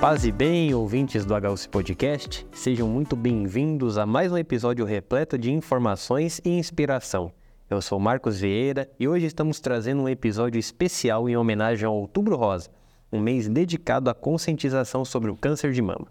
[0.00, 5.36] Paz e bem, ouvintes do HUC Podcast, sejam muito bem-vindos a mais um episódio repleto
[5.36, 7.32] de informações e inspiração.
[7.68, 12.36] Eu sou Marcos Vieira e hoje estamos trazendo um episódio especial em homenagem ao Outubro
[12.36, 12.70] Rosa,
[13.12, 16.06] um mês dedicado à conscientização sobre o câncer de mama.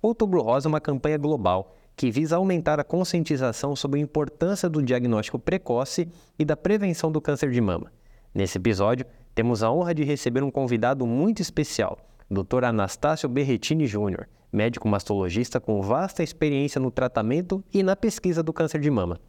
[0.00, 4.82] Outubro Rosa é uma campanha global que visa aumentar a conscientização sobre a importância do
[4.82, 6.08] diagnóstico precoce
[6.38, 7.92] e da prevenção do câncer de mama.
[8.34, 11.98] Nesse episódio, temos a honra de receber um convidado muito especial
[12.30, 12.64] Dr.
[12.64, 18.80] Anastácio Berretini Júnior, médico mastologista com vasta experiência no tratamento e na pesquisa do câncer
[18.80, 19.20] de mama.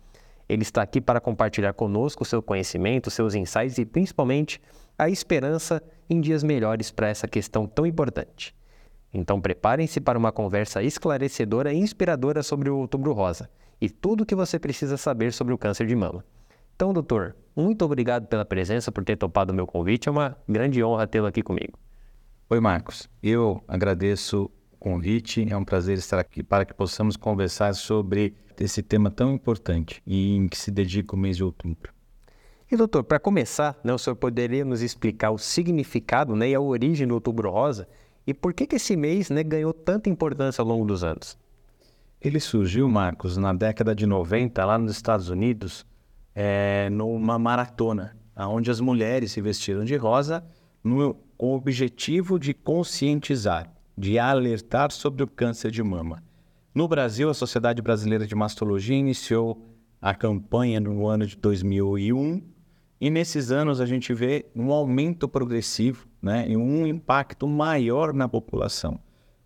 [0.48, 4.62] Ele está aqui para compartilhar conosco seu conhecimento, seus insights e principalmente
[4.98, 8.56] a esperança em dias melhores para essa questão tão importante.
[9.14, 13.50] Então preparem-se para uma conversa esclarecedora e inspiradora sobre o Outubro Rosa
[13.80, 16.24] e tudo o que você precisa saber sobre o câncer de mama.
[16.76, 20.08] Então, doutor, muito obrigado pela presença, por ter topado o meu convite.
[20.08, 21.78] É uma grande honra tê-lo aqui comigo.
[22.50, 23.10] Oi, Marcos.
[23.22, 25.46] Eu agradeço o convite.
[25.50, 30.36] É um prazer estar aqui para que possamos conversar sobre esse tema tão importante e
[30.36, 31.92] em que se dedica o mês de outubro.
[32.70, 36.60] E, doutor, para começar, né, o senhor poderia nos explicar o significado né, e a
[36.60, 37.88] origem do Outubro Rosa
[38.26, 41.38] e por que, que esse mês né, ganhou tanta importância ao longo dos anos?
[42.20, 45.86] Ele surgiu, Marcos, na década de 90, lá nos Estados Unidos,
[46.36, 50.46] é, numa maratona, onde as mulheres se vestiram de rosa
[50.84, 56.22] no, com o objetivo de conscientizar, de alertar sobre o câncer de mama.
[56.74, 59.66] No Brasil, a Sociedade Brasileira de Mastologia iniciou
[60.00, 62.42] a campanha no ano de 2001
[63.02, 68.30] e nesses anos a gente vê um aumento progressivo né, e um impacto maior na
[68.30, 69.00] população,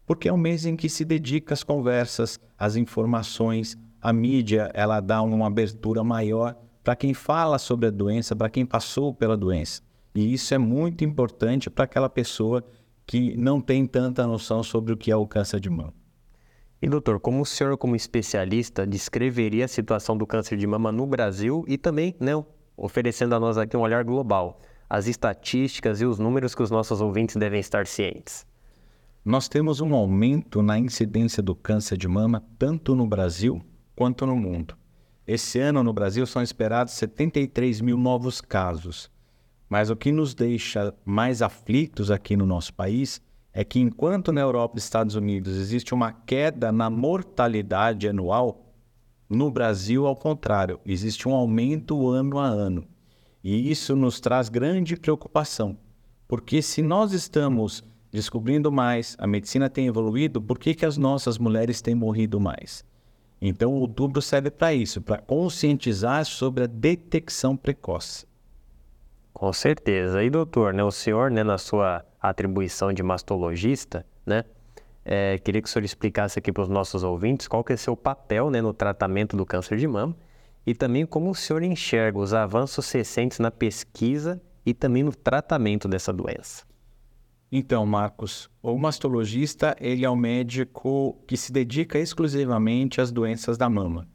[0.05, 4.99] porque é um mês em que se dedica às conversas, às informações, a mídia ela
[4.99, 9.81] dá uma abertura maior para quem fala sobre a doença, para quem passou pela doença.
[10.13, 12.63] E isso é muito importante para aquela pessoa
[13.05, 15.93] que não tem tanta noção sobre o que é o câncer de mama.
[16.81, 21.05] E doutor, como o senhor, como especialista, descreveria a situação do câncer de mama no
[21.05, 22.31] Brasil e também, né,
[22.75, 24.59] oferecendo a nós aqui um olhar global,
[24.89, 28.47] as estatísticas e os números que os nossos ouvintes devem estar cientes?
[29.23, 33.61] Nós temos um aumento na incidência do câncer de mama tanto no Brasil
[33.95, 34.75] quanto no mundo.
[35.27, 39.11] Esse ano no Brasil são esperados 73 mil novos casos.
[39.71, 43.21] Mas o que nos deixa mais aflitos aqui no nosso país
[43.53, 48.75] é que, enquanto na Europa e Estados Unidos existe uma queda na mortalidade anual,
[49.29, 52.83] no Brasil, ao contrário, existe um aumento ano a ano.
[53.41, 55.77] E isso nos traz grande preocupação,
[56.27, 61.37] porque se nós estamos descobrindo mais, a medicina tem evoluído, por que, que as nossas
[61.37, 62.83] mulheres têm morrido mais?
[63.41, 68.29] Então, o outubro serve para isso, para conscientizar sobre a detecção precoce.
[69.33, 70.23] Com certeza.
[70.23, 74.43] E doutor, né, o senhor, né, na sua atribuição de mastologista, né,
[75.03, 77.95] é, queria que o senhor explicasse aqui para os nossos ouvintes qual que é seu
[77.95, 80.15] papel né, no tratamento do câncer de mama
[80.65, 85.87] e também como o senhor enxerga os avanços recentes na pesquisa e também no tratamento
[85.87, 86.63] dessa doença.
[87.51, 93.69] Então, Marcos, o mastologista ele é um médico que se dedica exclusivamente às doenças da
[93.69, 94.07] mama.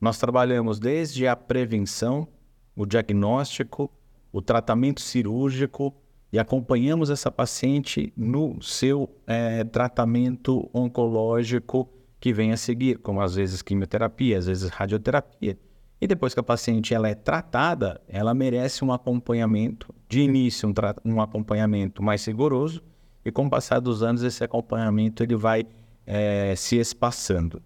[0.00, 2.28] Nós trabalhamos desde a prevenção,
[2.74, 3.90] o diagnóstico,
[4.32, 5.94] o tratamento cirúrgico
[6.32, 11.88] e acompanhamos essa paciente no seu é, tratamento oncológico
[12.20, 15.58] que vem a seguir, como às vezes quimioterapia, às vezes radioterapia.
[16.00, 21.12] E depois que a paciente ela é tratada, ela merece um acompanhamento, de início um,
[21.12, 22.82] um acompanhamento mais rigoroso,
[23.24, 25.66] e com o passar dos anos esse acompanhamento ele vai
[26.06, 27.62] é, se espaçando.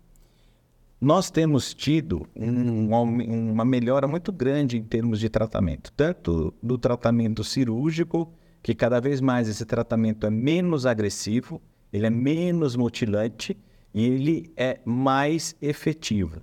[1.03, 2.95] Nós temos tido um,
[3.51, 8.33] uma melhora muito grande em termos de tratamento, tanto do tratamento cirúrgico,
[8.63, 11.61] que cada vez mais esse tratamento é menos agressivo,
[11.93, 13.59] ele é menos mutilante
[13.93, 16.41] e ele é mais efetivo.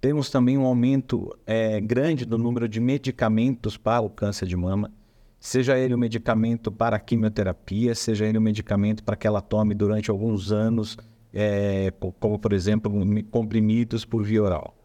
[0.00, 4.90] Temos também um aumento é, grande do número de medicamentos para o câncer de mama,
[5.38, 9.74] seja ele um medicamento para a quimioterapia, seja ele um medicamento para que ela tome
[9.74, 10.96] durante alguns anos
[11.32, 12.92] é, como por exemplo
[13.30, 14.76] comprimidos por via oral.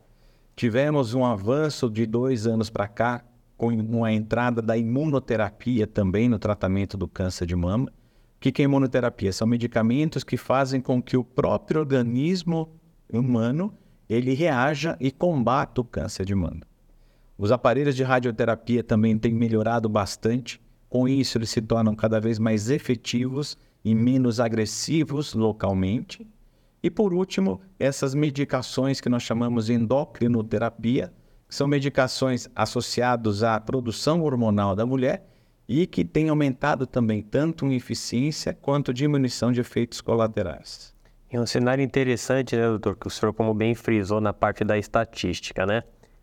[0.55, 3.25] Tivemos um avanço de dois anos para cá
[3.57, 7.85] com a entrada da imunoterapia também no tratamento do câncer de mama.
[7.87, 9.33] O que é imunoterapia?
[9.33, 12.69] São medicamentos que fazem com que o próprio organismo
[13.11, 13.73] humano
[14.09, 16.61] ele reaja e combata o câncer de mama.
[17.37, 20.61] Os aparelhos de radioterapia também têm melhorado bastante
[20.95, 26.25] Com isso, eles se tornam cada vez mais efetivos e menos agressivos localmente.
[26.85, 31.11] E por último, essas medicações que nós chamamos de endocrinoterapia,
[31.49, 35.27] que são medicações associadas à produção hormonal da mulher
[35.67, 40.93] e que têm aumentado também tanto em eficiência quanto diminuição de efeitos colaterais.
[41.31, 44.77] É um cenário interessante, né, doutor, que o senhor, como bem frisou na parte da
[44.77, 45.81] estatística, né?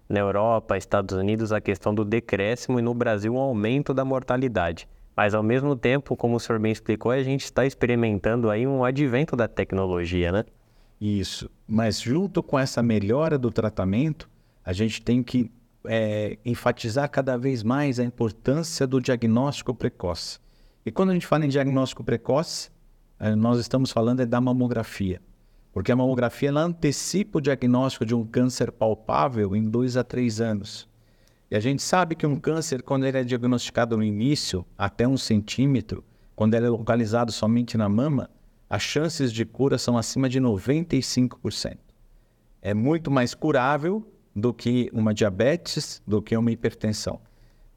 [0.09, 4.89] Na Europa, Estados Unidos, a questão do decréscimo e no Brasil, o aumento da mortalidade.
[5.17, 8.85] Mas, ao mesmo tempo, como o senhor bem explicou, a gente está experimentando aí um
[8.85, 10.45] advento da tecnologia, né?
[11.01, 11.51] Isso.
[11.67, 14.29] Mas, junto com essa melhora do tratamento,
[14.65, 15.51] a gente tem que
[15.85, 20.39] é, enfatizar cada vez mais a importância do diagnóstico precoce.
[20.85, 22.71] E quando a gente fala em diagnóstico precoce,
[23.19, 25.21] é, nós estamos falando é da mamografia.
[25.73, 30.41] Porque a mamografia ela antecipa o diagnóstico de um câncer palpável em dois a três
[30.41, 30.89] anos.
[31.53, 35.19] E a gente sabe que um câncer, quando ele é diagnosticado no início, até um
[35.19, 36.03] centímetro,
[36.35, 38.31] quando ele é localizado somente na mama,
[38.71, 41.77] as chances de cura são acima de 95%.
[42.63, 44.03] É muito mais curável
[44.35, 47.21] do que uma diabetes, do que uma hipertensão.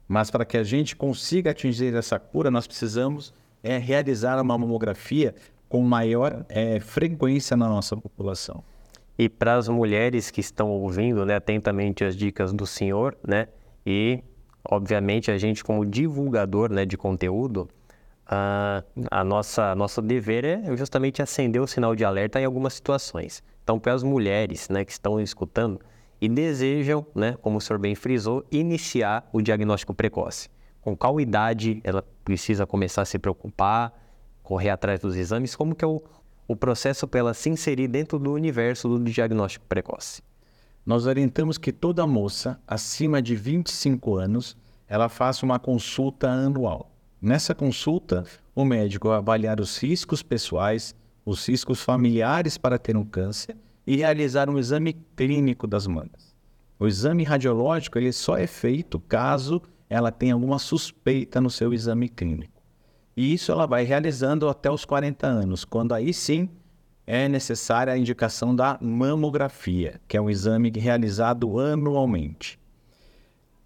[0.08, 5.34] Mas para que a gente consiga atingir essa cura, nós precisamos é, realizar uma mamografia
[5.68, 8.64] com maior é, frequência na nossa população.
[9.18, 13.48] E para as mulheres que estão ouvindo né, atentamente as dicas do senhor, né,
[13.86, 14.22] e
[14.68, 17.68] obviamente a gente como divulgador né, de conteúdo,
[18.26, 23.42] a, a nossa nosso dever é justamente acender o sinal de alerta em algumas situações.
[23.62, 25.80] Então, para as mulheres né, que estão escutando,
[26.20, 30.48] e desejam, né, como o senhor bem frisou, iniciar o diagnóstico precoce.
[30.80, 33.92] Com qual idade ela precisa começar a se preocupar,
[34.42, 35.54] correr atrás dos exames?
[35.54, 36.02] Como que é o,
[36.48, 40.22] o processo para ela se inserir dentro do universo do diagnóstico precoce?
[40.86, 44.56] Nós orientamos que toda moça acima de 25 anos
[44.86, 46.92] ela faça uma consulta anual.
[47.20, 48.24] Nessa consulta,
[48.54, 50.94] o médico vai avaliar os riscos pessoais,
[51.24, 56.36] os riscos familiares para ter um câncer e realizar um exame clínico das mamas.
[56.78, 59.60] O exame radiológico ele só é feito caso
[59.90, 62.62] ela tenha alguma suspeita no seu exame clínico.
[63.16, 66.48] E isso ela vai realizando até os 40 anos, quando aí sim
[67.06, 72.58] é necessária a indicação da mamografia, que é um exame realizado anualmente.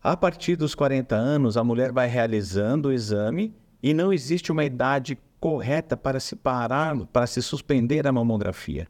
[0.02, 4.64] A partir dos 40 anos, a mulher vai realizando o exame e não existe uma
[4.64, 8.86] idade correta para se parar, para se suspender a mamografia.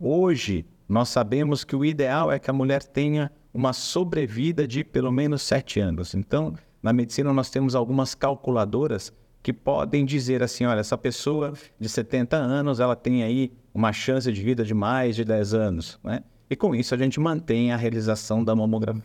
[0.00, 5.12] Hoje, nós sabemos que o ideal é que a mulher tenha uma sobrevida de pelo
[5.12, 6.14] menos sete anos.
[6.14, 11.88] Então, na medicina, nós temos algumas calculadoras que podem dizer assim: olha, essa pessoa de
[11.88, 15.98] 70 anos ela tem aí uma chance de vida de mais de 10 anos.
[16.02, 16.22] Né?
[16.48, 19.02] E com isso a gente mantém a realização da mamografia.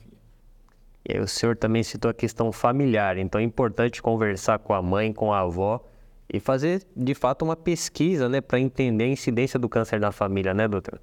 [1.08, 4.82] E aí, o senhor também citou a questão familiar, então é importante conversar com a
[4.82, 5.84] mãe, com a avó
[6.32, 10.54] e fazer de fato uma pesquisa, né, para entender a incidência do câncer na família,
[10.54, 11.02] né, doutor?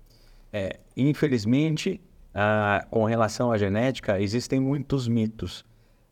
[0.53, 2.01] É, infelizmente,
[2.33, 5.65] ah, com relação à genética, existem muitos mitos.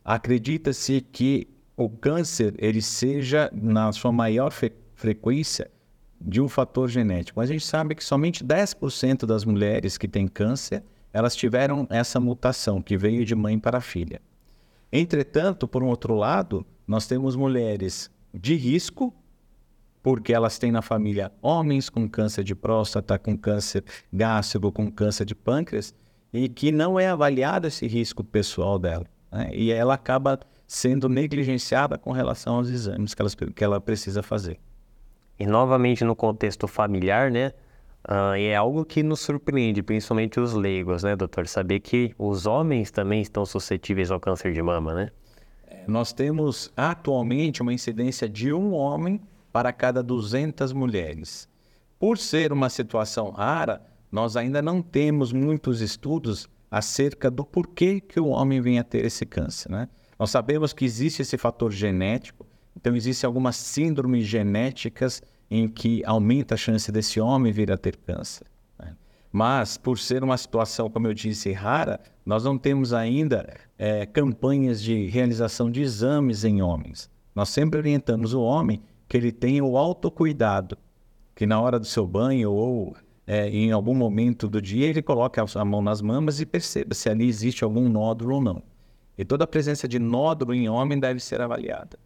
[0.04, 1.46] Acredita-se que
[1.76, 5.70] o câncer ele seja na sua maior fre frequência
[6.20, 7.40] de um fator genético.
[7.40, 10.82] A gente sabe que somente 10% das mulheres que têm câncer,
[11.12, 14.20] elas tiveram essa mutação que veio de mãe para filha.
[14.92, 19.14] Entretanto, por um outro lado, nós temos mulheres de risco,
[20.02, 25.24] porque elas têm na família homens com câncer de próstata, com câncer gástrico, com câncer
[25.24, 25.94] de pâncreas,
[26.32, 29.06] e que não é avaliado esse risco pessoal dela.
[29.30, 29.50] Né?
[29.54, 34.58] E ela acaba sendo negligenciada com relação aos exames que que ela precisa fazer.
[35.38, 37.52] E novamente no contexto familiar, né?
[38.06, 41.48] Uh, é algo que nos surpreende, principalmente os leigos, né, doutor?
[41.48, 45.10] Saber que os homens também estão suscetíveis ao câncer de mama, né?
[45.86, 49.20] Nós temos atualmente uma incidência de um homem
[49.52, 51.48] para cada 200 mulheres.
[51.98, 58.18] Por ser uma situação rara, nós ainda não temos muitos estudos acerca do porquê que
[58.18, 59.70] o homem vem a ter esse câncer.
[59.70, 59.88] Né?
[60.18, 66.54] Nós sabemos que existe esse fator genético, então existem algumas síndromes genéticas em que aumenta
[66.54, 68.46] a chance desse homem vir a ter câncer.
[69.36, 74.80] Mas, por ser uma situação, como eu disse, rara, nós não temos ainda é, campanhas
[74.80, 77.10] de realização de exames em homens.
[77.34, 80.78] Nós sempre orientamos o homem que ele tenha o autocuidado,
[81.34, 85.40] que na hora do seu banho ou é, em algum momento do dia ele coloque
[85.40, 88.62] a mão nas mamas e perceba se ali existe algum nódulo ou não.
[89.18, 91.98] E toda a presença de nódulo em homem deve ser avaliada.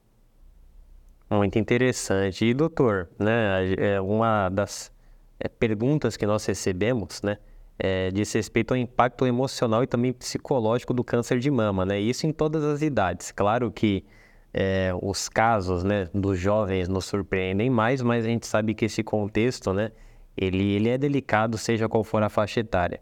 [1.30, 2.44] Muito interessante.
[2.44, 4.90] E doutor, né, é uma das
[5.38, 7.36] é, perguntas que nós recebemos, né,
[7.78, 12.00] é, diz respeito ao impacto emocional e também psicológico do câncer de mama, né?
[12.00, 13.30] Isso em todas as idades.
[13.30, 14.04] Claro que
[14.52, 19.04] é, os casos né, dos jovens nos surpreendem mais, mas a gente sabe que esse
[19.04, 19.92] contexto, né,
[20.36, 23.00] ele, ele é delicado, seja qual for a faixa etária.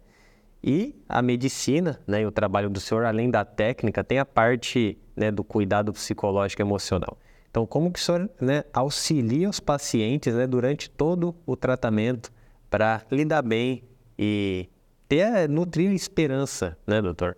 [0.63, 4.99] E a medicina, né, e o trabalho do senhor, além da técnica, tem a parte
[5.15, 7.17] né, do cuidado psicológico e emocional.
[7.57, 12.31] Então, como que o senhor né, auxilia os pacientes né, durante todo o tratamento
[12.69, 13.83] para lidar bem
[14.19, 14.69] e
[15.09, 17.35] ter, nutrir a esperança, né, doutor?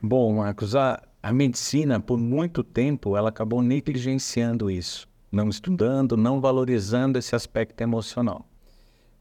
[0.00, 6.40] Bom, Marcos, a, a medicina, por muito tempo, ela acabou negligenciando isso, não estudando, não
[6.40, 8.48] valorizando esse aspecto emocional.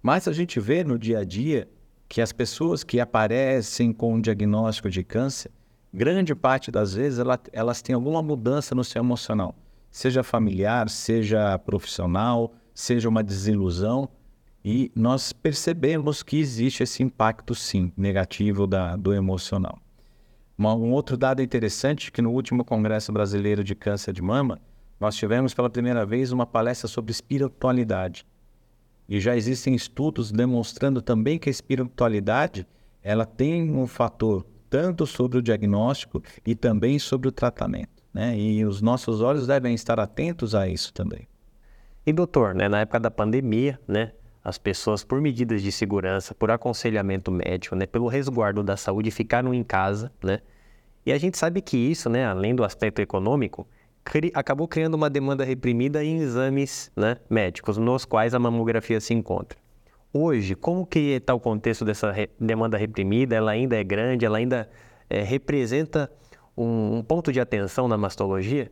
[0.02, 1.70] Mas a gente vê no dia a dia
[2.08, 5.52] que as pessoas que aparecem com um diagnóstico de câncer,
[5.94, 9.56] grande parte das vezes ela, elas têm alguma mudança no seu emocional,
[9.90, 14.10] seja familiar, seja profissional, seja uma desilusão,
[14.64, 19.80] e nós percebemos que existe esse impacto, sim, negativo da, do emocional.
[20.58, 24.60] Um outro dado interessante que no último Congresso Brasileiro de Câncer de Mama,
[25.00, 28.26] nós tivemos pela primeira vez uma palestra sobre espiritualidade.
[29.08, 32.68] E já existem estudos demonstrando também que a espiritualidade
[33.02, 38.04] ela tem um fator tanto sobre o diagnóstico e também sobre o tratamento.
[38.14, 38.38] Né?
[38.38, 41.28] E os nossos olhos devem estar atentos a isso também.
[42.06, 46.50] E doutor, né, na época da pandemia, né, as pessoas, por medidas de segurança, por
[46.50, 50.40] aconselhamento médico, né, pelo resguardo da saúde, ficaram em casa, né?
[51.06, 53.68] E a gente sabe que isso, né, além do aspecto econômico,
[54.04, 59.14] cri acabou criando uma demanda reprimida em exames né, médicos, nos quais a mamografia se
[59.14, 59.58] encontra.
[60.12, 63.36] Hoje, como que está o contexto dessa re demanda reprimida?
[63.36, 64.26] Ela ainda é grande?
[64.26, 64.70] Ela ainda
[65.08, 66.12] é, representa
[66.58, 68.72] um, um ponto de atenção na mastologia?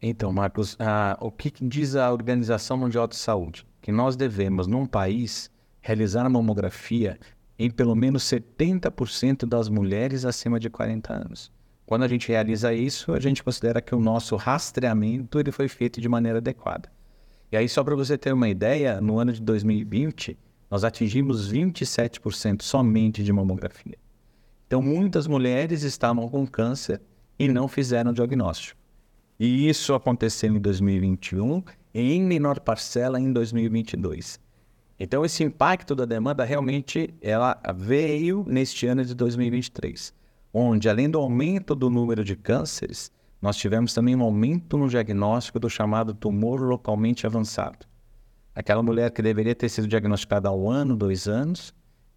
[0.00, 0.76] Então, Marcos,
[1.20, 3.66] o que diz a Organização Mundial de Saúde?
[3.80, 7.20] Que nós devemos, num país, realizar a mamografia
[7.58, 11.52] em pelo menos 70% das mulheres acima de 40 anos.
[11.84, 16.00] Quando a gente realiza isso, a gente considera que o nosso rastreamento ele foi feito
[16.00, 16.90] de maneira adequada.
[17.52, 20.38] E aí, só para você ter uma ideia, no ano de 2020,
[20.70, 23.98] nós atingimos 27% somente de mamografia.
[24.66, 27.02] Então, muitas mulheres estavam com câncer
[27.38, 28.80] e não fizeram diagnóstico.
[29.38, 34.40] E isso aconteceu em 2021 e em menor parcela em 2022.
[34.98, 40.14] Então, esse impacto da demanda realmente ela veio neste ano de 2023,
[40.54, 45.58] onde, além do aumento do número de cânceres, nós tivemos também um aumento no diagnóstico
[45.58, 47.84] do chamado tumor localmente avançado.
[48.54, 51.74] Aquela mulher que deveria ter sido diagnosticada há um ano, dois anos,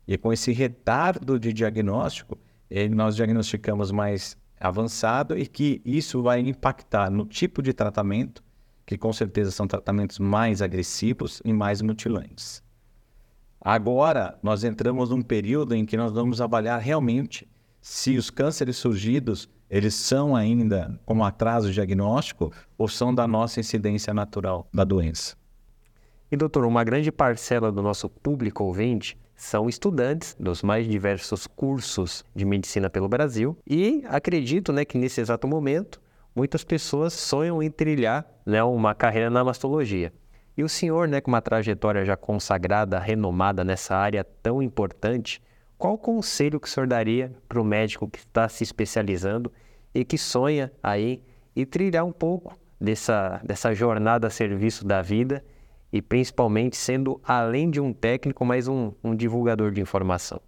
[0.07, 2.37] e com esse retardo de diagnóstico,
[2.91, 8.43] nós diagnosticamos mais avançado e que isso vai impactar no tipo de tratamento,
[8.85, 12.63] que com certeza são tratamentos mais agressivos e mais mutilantes.
[13.59, 17.47] Agora, nós entramos num período em que nós vamos avaliar realmente
[17.81, 24.13] se os cânceres surgidos, eles são ainda como atraso diagnóstico ou são da nossa incidência
[24.13, 25.35] natural da doença.
[26.31, 32.23] E doutor, uma grande parcela do nosso público ouvinte são estudantes dos mais diversos cursos
[32.35, 36.01] de medicina pelo Brasil e acredito né, que nesse exato momento
[36.35, 40.11] muitas pessoas sonham em trilhar né, uma carreira na mastologia.
[40.57, 45.41] E o senhor, né, com uma trajetória já consagrada, renomada nessa área tão importante,
[45.77, 49.51] qual conselho que o senhor daria para o médico que está se especializando
[49.93, 51.21] e que sonha aí
[51.55, 55.43] e trilhar um pouco dessa, dessa jornada a serviço da vida
[55.91, 60.41] e principalmente sendo, além de um técnico, mais um, um divulgador de informação?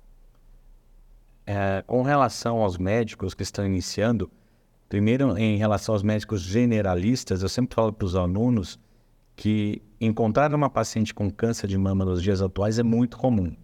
[1.45, 4.29] É, com relação aos médicos que estão iniciando,
[4.89, 8.77] primeiro em relação aos médicos generalistas, eu sempre falo para os alunos
[9.35, 13.55] que encontrar uma paciente com câncer de mama nos dias atuais é muito comum.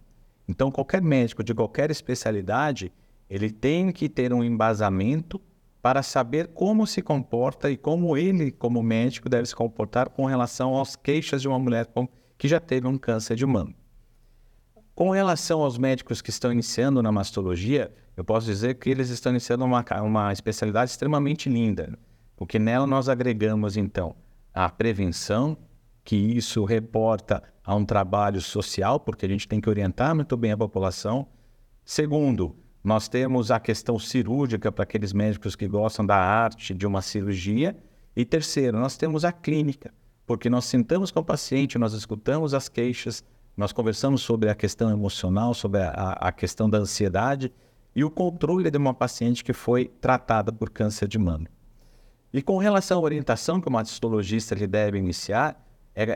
[0.46, 2.92] Então, qualquer médico de qualquer especialidade,
[3.28, 5.40] ele tem que ter um embasamento
[5.80, 10.80] para saber como se comporta e como ele, como médico, deve se comportar com relação
[10.80, 11.86] às queixas de uma mulher
[12.38, 13.74] que já teve um câncer de mama.
[14.94, 19.32] Com relação aos médicos que estão iniciando na mastologia, eu posso dizer que eles estão
[19.32, 21.98] iniciando uma, uma especialidade extremamente linda,
[22.36, 24.14] porque nela nós agregamos, então,
[24.52, 25.56] a prevenção,
[26.04, 30.52] que isso reporta a um trabalho social, porque a gente tem que orientar muito bem
[30.52, 31.26] a população.
[31.84, 37.00] Segundo, nós temos a questão cirúrgica para aqueles médicos que gostam da arte de uma
[37.00, 37.74] cirurgia.
[38.14, 39.92] E terceiro, nós temos a clínica,
[40.26, 43.24] porque nós sentamos com o paciente, nós escutamos as queixas,
[43.56, 47.50] nós conversamos sobre a questão emocional, sobre a, a questão da ansiedade
[47.96, 51.46] e o controle de uma paciente que foi tratada por câncer de mama.
[52.32, 55.63] E com relação à orientação que o mastologista ele deve iniciar,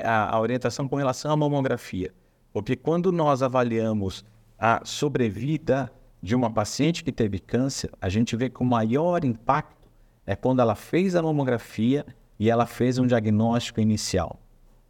[0.04, 2.12] a, a orientação com relação à mamografia.
[2.52, 4.24] Porque quando nós avaliamos
[4.58, 9.88] a sobrevida de uma paciente que teve câncer, a gente vê que o maior impacto
[10.26, 12.04] é quando ela fez a mamografia
[12.38, 14.40] e ela fez um diagnóstico inicial.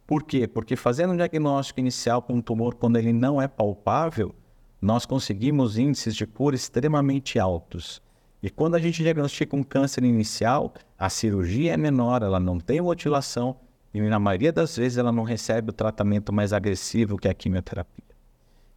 [0.07, 0.47] Por quê?
[0.47, 4.33] Porque fazendo um diagnóstico inicial com um tumor, quando ele não é palpável,
[4.81, 8.01] nós conseguimos índices de cura extremamente altos.
[8.41, 12.81] E quando a gente diagnostica um câncer inicial, a cirurgia é menor, ela não tem
[12.81, 13.57] mutilação
[13.93, 18.03] e na maioria das vezes ela não recebe o tratamento mais agressivo que a quimioterapia.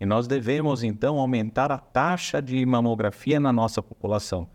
[0.01, 4.49] E nós devemos então aumentar a taxa de mamografia na nossa população.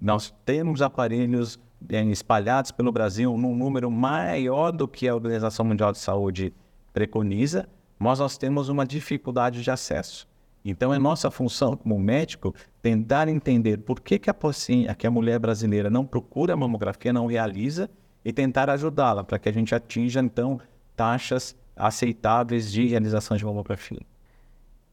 [0.00, 1.58] Nós temos aparelhos
[1.88, 6.54] é, espalhados pelo Brasil num número maior do que a Organização Mundial de Saúde
[6.92, 10.26] preconiza, mas nós temos uma dificuldade de acesso.
[10.64, 15.38] Então, é nossa função como médico tentar entender por que, que, a, que a mulher
[15.38, 17.88] brasileira não procura a mamografia, não realiza,
[18.26, 20.60] e tentar ajudá-la para que a gente atinja, então,
[20.96, 24.00] taxas aceitáveis de realização de mamografia.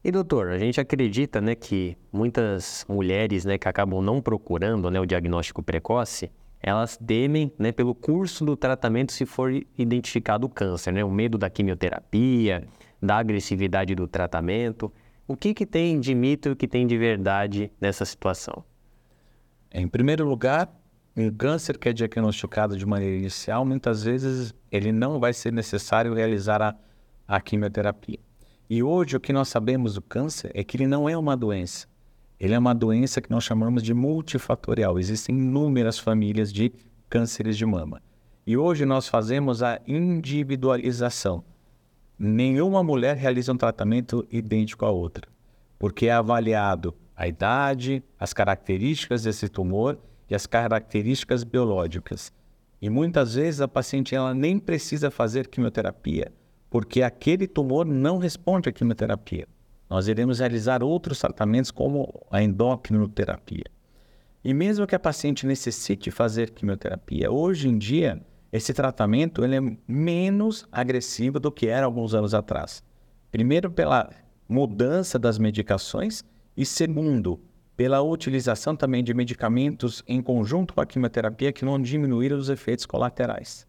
[0.04, 5.00] E doutor, a gente acredita, né, que muitas mulheres, né, que acabam não procurando, né,
[5.00, 6.30] o diagnóstico precoce,
[6.62, 11.36] elas temem, né, pelo curso do tratamento se for identificado o câncer, né, o medo
[11.36, 12.62] da quimioterapia,
[13.02, 14.92] da agressividade do tratamento.
[15.26, 18.62] O que, que tem de mito e o que tem de verdade nessa situação?
[19.72, 20.72] Em primeiro lugar,
[21.16, 26.14] um câncer que é diagnosticado de maneira inicial, muitas vezes ele não vai ser necessário
[26.14, 26.74] realizar a,
[27.26, 28.18] a quimioterapia.
[28.68, 31.86] E hoje o que nós sabemos do câncer é que ele não é uma doença.
[32.40, 34.98] Ele é uma doença que nós chamamos de multifatorial.
[34.98, 36.72] Existem inúmeras famílias de
[37.08, 38.02] cânceres de mama.
[38.46, 41.44] E hoje nós fazemos a individualização
[42.18, 45.28] nenhuma mulher realiza um tratamento idêntico à outra,
[45.78, 52.32] porque é avaliado a idade, as características desse tumor e as características biológicas.
[52.80, 56.32] E muitas vezes a paciente ela nem precisa fazer quimioterapia,
[56.68, 59.46] porque aquele tumor não responde à quimioterapia.
[59.88, 63.64] Nós iremos realizar outros tratamentos como a endocrinoterapia.
[64.44, 68.20] E mesmo que a paciente necessite fazer quimioterapia, hoje em dia
[68.52, 72.84] esse tratamento ele é menos agressivo do que era alguns anos atrás.
[73.32, 74.08] Primeiro, pela
[74.48, 76.22] mudança das medicações
[76.56, 77.40] e segundo,
[77.76, 82.86] pela utilização também de medicamentos em conjunto com a quimioterapia que não diminuíram os efeitos
[82.86, 83.66] colaterais.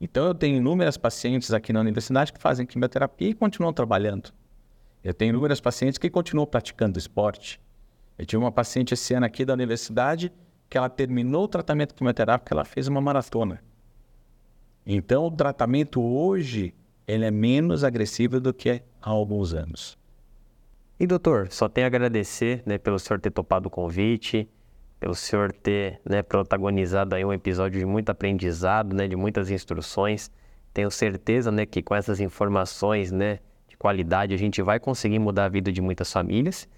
[0.00, 4.32] Então, eu tenho inúmeras pacientes aqui na universidade que fazem quimioterapia e continuam trabalhando.
[5.02, 7.60] Eu tenho inúmeras pacientes que continuam praticando esporte.
[8.18, 10.32] Eu tive uma paciente esse ano aqui da universidade
[10.68, 13.62] que ela terminou o tratamento quimioterápico, ela fez uma maratona.
[14.86, 16.74] Então, o tratamento hoje
[17.06, 19.98] ele é menos agressivo do que há alguns anos.
[20.98, 24.48] E doutor, só tenho a agradecer né, pelo senhor ter topado o convite,
[25.00, 30.30] pelo senhor ter né, protagonizado aí um episódio de muito aprendizado, né, de muitas instruções.
[30.72, 35.46] Tenho certeza né, que com essas informações né, de qualidade a gente vai conseguir mudar
[35.46, 36.68] a vida de muitas famílias.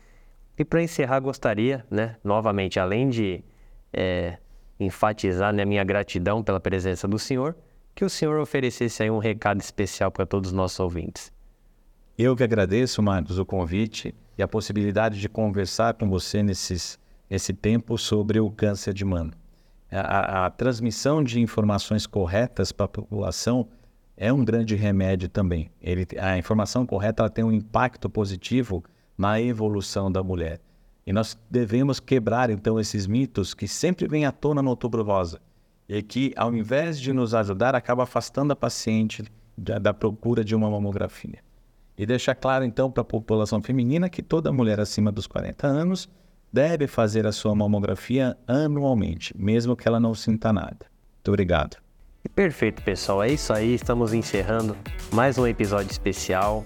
[0.56, 3.44] E para encerrar, gostaria, né, novamente, além de
[3.92, 4.38] é,
[4.78, 7.56] enfatizar né, minha gratidão pela presença do senhor,
[7.94, 11.33] que o senhor oferecesse aí um recado especial para todos os nossos ouvintes.
[12.16, 16.96] Eu que agradeço, Marcos, o convite e a possibilidade de conversar com você nesses,
[17.28, 19.32] nesse tempo sobre o câncer de mama.
[19.90, 23.66] A, a, transmissão de informações corretas para a população
[24.16, 25.72] é um grande remédio também.
[25.82, 28.84] Ele, a informação correta tem um impacto positivo
[29.18, 30.60] na evolução da mulher.
[31.04, 35.40] E nós devemos quebrar, então, esses mitos que sempre vêm à tona no Outubro Rosa
[35.88, 39.24] e que, ao invés de nos ajudar, acaba afastando a paciente
[39.58, 41.42] da, da procura de uma mamografia.
[41.96, 46.08] E deixar claro, então, para a população feminina que toda mulher acima dos 40 anos
[46.52, 50.86] deve fazer a sua mamografia anualmente, mesmo que ela não sinta nada.
[51.16, 51.76] Muito obrigado.
[52.34, 53.22] Perfeito, pessoal.
[53.22, 53.74] É isso aí.
[53.74, 54.76] Estamos encerrando
[55.12, 56.64] mais um episódio especial.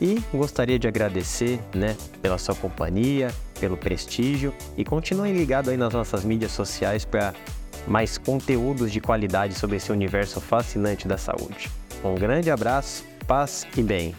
[0.00, 3.28] E gostaria de agradecer, né, pela sua companhia,
[3.60, 7.32] pelo prestígio e continuem ligados aí nas nossas mídias sociais para
[7.86, 11.70] mais conteúdos de qualidade sobre esse universo fascinante da saúde.
[12.02, 14.14] Um grande abraço, paz e bem.